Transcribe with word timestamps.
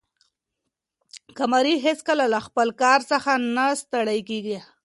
قمري 1.37 1.75
هیڅکله 1.85 2.25
له 2.33 2.39
خپل 2.47 2.67
کار 2.81 2.99
څخه 3.11 3.31
نه 3.55 3.65
ستړې 3.81 4.19
کېږي. 4.29 4.57